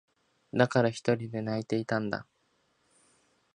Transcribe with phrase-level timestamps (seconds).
[0.51, 2.25] だから、ひとりで泣いていたんだ。